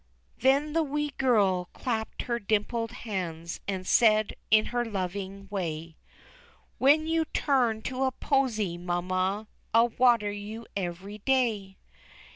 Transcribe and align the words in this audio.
Then 0.39 0.73
the 0.73 0.81
wee 0.81 1.11
girl 1.19 1.65
clapped 1.73 2.23
her 2.23 2.39
dimpled 2.39 2.91
hands, 2.91 3.59
and 3.67 3.85
said 3.85 4.33
in 4.49 4.65
her 4.73 4.83
loving 4.83 5.47
way, 5.51 5.95
"When 6.79 7.05
you 7.05 7.25
turn 7.25 7.83
to 7.83 8.05
a 8.05 8.11
posy, 8.11 8.79
mamma, 8.79 9.45
I'll 9.75 9.89
water 9.89 10.31
you 10.31 10.65
every 10.75 11.19
day." 11.19 11.77